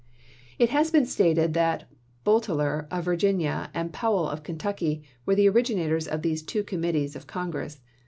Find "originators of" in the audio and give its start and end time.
5.49-6.23